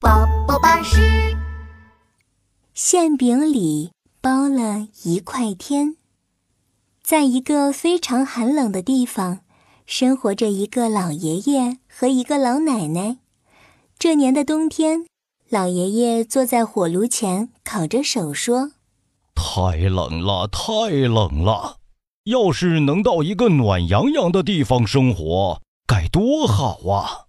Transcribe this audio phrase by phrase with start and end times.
[0.00, 1.36] 宝宝巴士。
[2.74, 5.94] 馅饼里包了一块天。
[7.00, 9.42] 在一个非常寒冷的地方，
[9.86, 13.18] 生活着一个老爷爷和一个老奶奶。
[14.00, 15.06] 这年的冬天，
[15.48, 18.72] 老爷爷坐在火炉前烤着手说
[19.36, 21.76] ：“太冷了，太冷了！
[22.24, 27.26] 要是能到一个暖洋洋的地方生活，该多好啊！”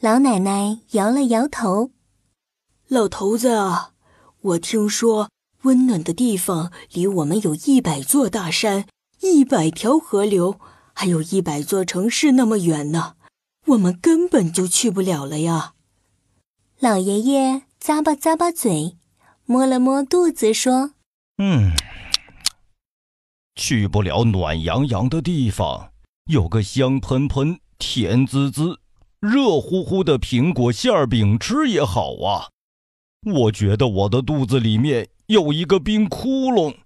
[0.00, 1.90] 老奶奶摇了摇头
[2.86, 3.94] ：“老头子啊。”
[4.40, 5.28] 我听说，
[5.62, 8.86] 温暖的地方离我们有一百座大山、
[9.20, 10.60] 一百条河流，
[10.94, 13.16] 还有一百座城市那么远呢，
[13.66, 15.74] 我们根本就去不了了呀！
[16.78, 18.96] 老爷爷咂巴咂巴嘴，
[19.46, 20.92] 摸了摸肚子，说
[21.42, 21.72] ：“嗯，
[23.56, 25.90] 去不了暖洋洋的地方，
[26.26, 28.78] 有个香喷喷、甜滋滋、
[29.20, 32.50] 热乎乎的苹果馅饼吃也好啊。”
[33.26, 36.76] 我觉得我的肚子里面有一个冰窟窿，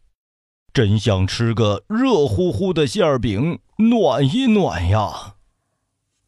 [0.73, 5.35] 真想吃个热乎乎的馅饼暖一暖呀！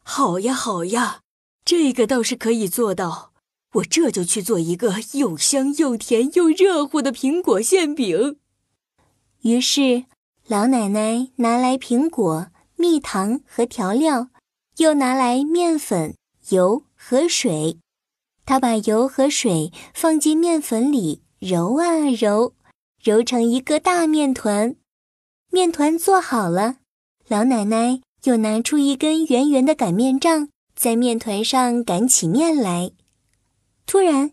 [0.03, 1.21] 好呀，好呀，
[1.65, 3.31] 这个倒是可以做到。
[3.73, 8.37] 我这就去做一个又香又甜又热乎的苹果馅饼。
[9.41, 10.05] 于是，
[10.47, 12.47] 老奶奶拿来苹果、
[12.77, 14.29] 蜜糖和调料，
[14.77, 16.15] 又拿来面粉、
[16.49, 17.79] 油和水。
[18.45, 22.53] 他把油和水放进面粉里，揉啊揉，
[23.01, 24.75] 揉成一个大面团。
[25.51, 26.77] 面团做好了，
[27.27, 32.91] 老奶奶又拿出一根圆圆的擀面杖，在面团上擀起面来。
[33.85, 34.31] 突然，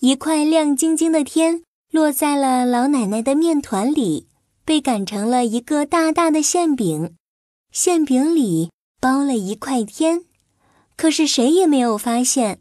[0.00, 4.28] 一块亮晶晶的天落在了老奶奶的面团里，
[4.64, 7.16] 被擀成了一个大大的馅饼。
[7.72, 10.24] 馅饼里包了一块天，
[10.96, 12.60] 可是谁也没有发现。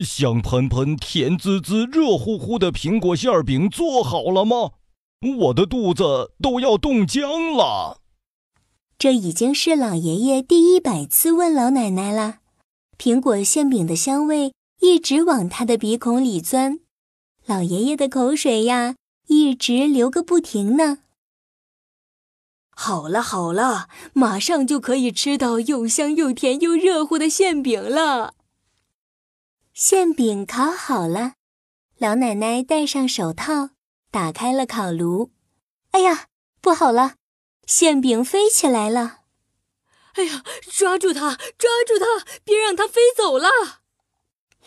[0.00, 4.72] 香喷喷、甜滋滋、热乎乎的苹果馅饼做好了吗？
[5.38, 8.02] 我的肚子都要冻僵了。
[8.98, 12.38] 这已经是老爷爷第一百次问老奶奶了。
[12.98, 16.80] 苹果馅饼的香味一直往他的鼻孔里钻，
[17.46, 18.96] 老爷爷的口水呀，
[19.28, 20.98] 一直流个不停呢。
[22.78, 28.34] 好了好了，马上就可以吃到又香又甜又热乎的馅饼了。
[29.72, 31.32] 馅饼烤好了，
[31.96, 33.70] 老奶奶戴上手套，
[34.10, 35.32] 打开了烤炉。
[35.92, 36.26] 哎呀，
[36.60, 37.14] 不好了，
[37.66, 39.20] 馅饼飞起来了！
[40.12, 43.48] 哎呀，抓住它，抓住它，别让它飞走了！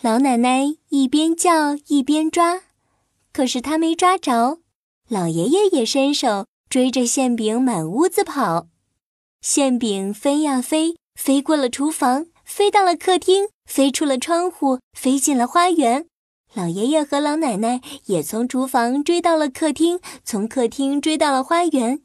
[0.00, 2.62] 老奶奶一边叫一边抓，
[3.32, 4.58] 可是她没抓着。
[5.08, 8.68] 老爷爷也伸手追着馅饼满屋子跑，
[9.40, 12.26] 馅饼飞呀飞，飞过了厨房。
[12.44, 16.06] 飞到了客厅，飞出了窗户，飞进了花园。
[16.54, 22.02] 老爷爷和老奶奶也从厨房追到了客厅，从客厅追到了花园。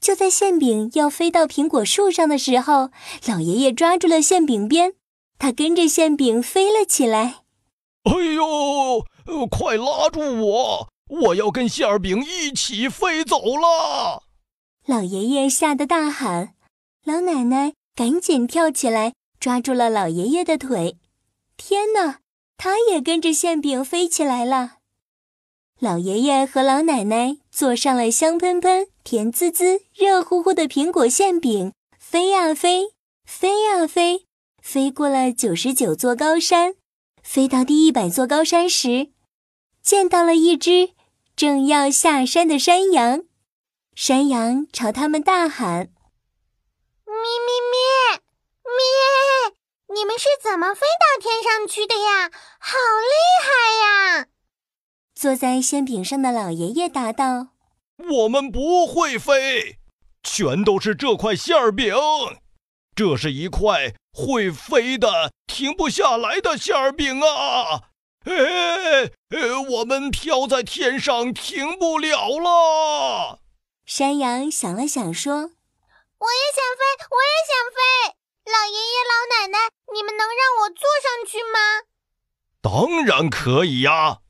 [0.00, 2.90] 就在馅饼要飞到苹果树上的时候，
[3.26, 4.92] 老爷爷抓住了馅饼边，
[5.38, 7.36] 他跟着馅饼飞了起来。
[8.02, 9.02] 哎呦，
[9.50, 10.88] 快拉住我！
[11.08, 14.24] 我要跟馅饼一起飞走了！
[14.86, 16.54] 老爷爷吓得大喊，
[17.04, 19.14] 老奶奶赶紧跳起来。
[19.40, 20.96] 抓住了老爷爷的腿，
[21.58, 22.20] 天哪，
[22.56, 24.76] 他也跟着馅饼飞起来了。
[25.78, 32.94] 老爷爷和老奶奶坐上了香喷喷、甜滋滋、热乎乎的苹果馅饼，飞呀飞，
[33.26, 34.24] 飞呀飞，
[34.62, 36.76] 飞过了九十九座高山，
[37.22, 39.10] 飞到第一百座高山时，
[39.84, 40.94] 见到了一只
[41.36, 43.24] 正要下山的山羊。
[43.94, 45.90] 山羊朝他们大喊
[47.04, 47.76] ：“咪咪咪！”
[48.64, 49.54] 咩！
[49.94, 52.30] 你们是怎么飞到天上去的呀？
[52.58, 53.12] 好厉
[53.44, 54.26] 害呀！
[55.14, 57.48] 坐在馅饼上的老爷爷答道
[58.10, 59.78] ：“我们不会飞，
[60.22, 61.94] 全都是这块馅儿饼。
[62.96, 67.90] 这是一块会飞的、停不下来的馅儿饼啊！
[68.24, 69.10] 哎，
[69.70, 73.40] 我们飘在天上停不了了。”
[73.86, 81.88] 山羊想了想说：“我也想飞，我也想飞。”老爷爷、老奶奶，你们能让我坐上去吗？
[82.60, 84.20] 当然可以呀！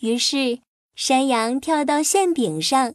[0.00, 0.60] 于是
[0.94, 2.94] 山羊跳到馅饼上，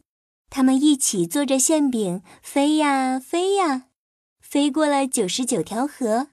[0.50, 3.86] 他们一起坐着馅饼飞呀飞呀，
[4.40, 6.28] 飞过了九十九条河，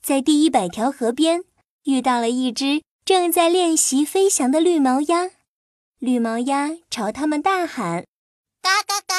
[0.00, 1.44] 在第一百条河边
[1.84, 5.30] 遇到了一只正在练习飞翔的绿毛鸭。
[5.98, 8.06] 绿毛鸭朝他们大喊
[8.62, 9.14] ：“嘎嘎嘎！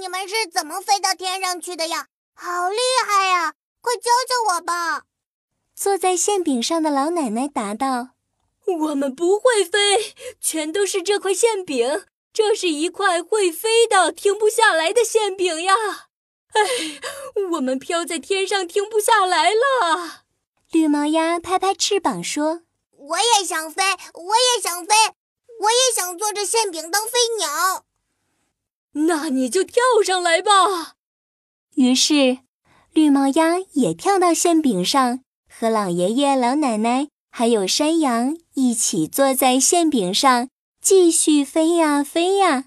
[0.00, 2.06] 你们是怎么飞到天上去的呀？
[2.34, 5.04] 好厉害呀！”快教教我吧！
[5.74, 8.10] 坐在馅饼上的老奶奶答道
[8.80, 12.04] ：“我们不会飞，全都是这块馅饼。
[12.32, 15.74] 这是一块会飞的、停不下来的馅饼呀！
[16.52, 17.00] 哎，
[17.52, 20.26] 我们飘在天上，停不下来了。”
[20.70, 22.62] 绿毛鸭拍拍翅膀说
[23.10, 23.82] ：“我也想飞，
[24.14, 24.94] 我也想飞，
[25.60, 27.84] 我也想坐着馅饼当飞鸟。”
[29.06, 30.96] 那你就跳上来吧。
[31.74, 32.38] 于是，
[32.92, 40.48] 绿毛鸭也跳到馅饼上，和老爷爷、老奶奶还有山羊一起坐在馅饼上，
[40.80, 42.66] 继续飞呀飞呀。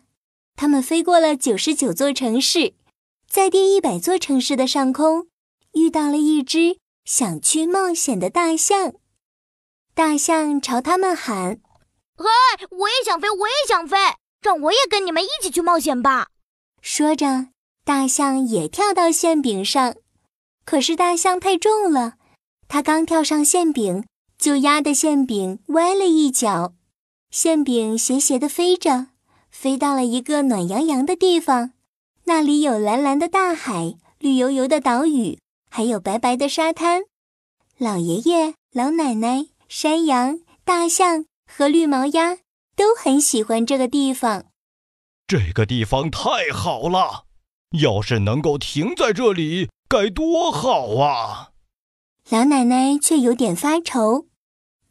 [0.56, 2.74] 他们飞过了九十九座城市，
[3.30, 5.28] 在第一百座城市的上空，
[5.74, 6.78] 遇到了一只。
[7.06, 8.94] 想去冒险的大象，
[9.96, 11.60] 大象朝他们喊
[12.18, 12.26] ：“嘿，
[12.72, 13.98] 我也想飞，我也想飞，
[14.42, 16.30] 让我也跟你们一起去冒险吧！”
[16.82, 17.50] 说着，
[17.86, 19.96] 大象也跳到馅饼上。
[20.66, 22.16] 可是大象太重了，
[22.68, 24.06] 它刚跳上馅饼，
[24.38, 26.74] 就压得馅饼歪了一角，
[27.30, 29.08] 馅饼斜斜地飞着，
[29.52, 31.74] 飞到了一个暖洋洋的地方，
[32.24, 35.38] 那里有蓝蓝的大海，绿油油的岛屿。
[35.70, 37.04] 还有白白的沙滩，
[37.78, 42.38] 老爷爷、老奶奶、山羊、大象和绿毛鸭
[42.76, 44.46] 都很喜欢这个地方。
[45.26, 47.26] 这个地方太好了，
[47.82, 51.54] 要是能够停在这里，该多好啊！
[52.30, 54.28] 老奶奶却有点发愁：“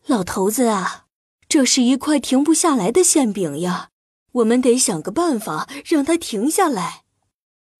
[0.06, 1.04] 老头子啊，
[1.48, 3.90] 这是一块停不下来的馅饼呀，
[4.32, 7.02] 我们得想个办法让它停下来。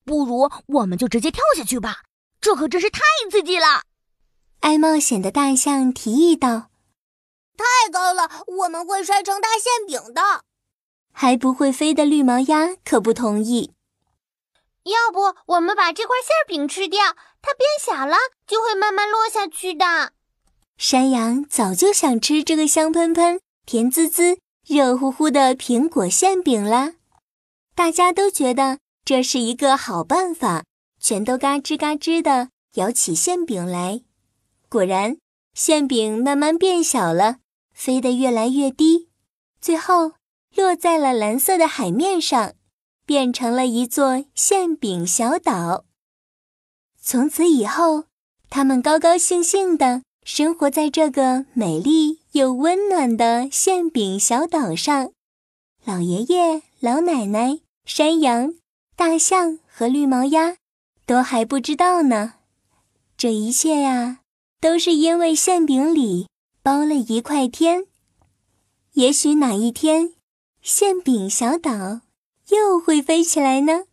[0.05, 2.03] 不如我们就直接跳下去吧。”
[2.41, 3.83] 这可真是太刺激了！
[4.61, 6.69] 爱冒险的大象提议道
[7.63, 10.45] ：“太高了，我们会摔成大馅饼的。”
[11.13, 13.73] 还不会飞的绿毛鸭可不同意。
[14.85, 17.01] 要不我们把这块馅饼吃掉，
[17.41, 18.17] 它变小了
[18.47, 20.13] 就会慢慢落下去的。
[20.77, 26.95] 山羊早就想吃这个香喷喷、甜滋滋、热乎乎的苹果馅饼啦，
[27.75, 30.65] 大家都觉得这是一个好办法。
[30.99, 34.03] 全都嘎吱嘎吱的咬起馅饼来，
[34.69, 35.17] 果然，
[35.53, 37.39] 馅饼慢慢变小了，
[37.83, 39.09] 飞得越来越低，
[39.61, 40.13] 最后
[40.55, 42.53] 落在了蓝色的海面上，
[43.05, 45.85] 变成了一座馅饼小岛。
[47.01, 48.05] 从此以后，
[48.49, 55.11] 他们高高兴兴地生活在这个美丽又温暖的馅饼小岛上。
[55.85, 58.55] 老爷爷、老奶奶、山羊、
[58.95, 60.55] 大象和绿毛鸭。
[61.05, 62.35] 都还不知道呢，
[63.17, 64.21] 这一切呀，
[64.61, 66.29] 都是因为馅饼里
[66.63, 67.87] 包了一块天。
[68.93, 70.15] 也许哪一天，
[70.61, 72.03] 馅饼小岛
[72.51, 73.85] 又会飞起来呢？